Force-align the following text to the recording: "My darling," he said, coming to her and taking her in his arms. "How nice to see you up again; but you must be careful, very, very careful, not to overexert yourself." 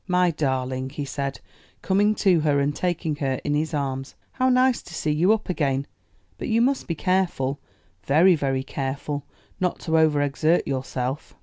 "My 0.07 0.31
darling," 0.31 0.89
he 0.89 1.05
said, 1.05 1.39
coming 1.83 2.15
to 2.15 2.39
her 2.39 2.59
and 2.59 2.75
taking 2.75 3.17
her 3.17 3.39
in 3.43 3.53
his 3.53 3.71
arms. 3.71 4.15
"How 4.31 4.49
nice 4.49 4.81
to 4.81 4.95
see 4.95 5.11
you 5.11 5.31
up 5.31 5.47
again; 5.47 5.85
but 6.39 6.47
you 6.47 6.59
must 6.59 6.87
be 6.87 6.95
careful, 6.95 7.59
very, 8.05 8.33
very 8.33 8.63
careful, 8.63 9.25
not 9.59 9.77
to 9.81 9.91
overexert 9.99 10.65
yourself." 10.65 11.35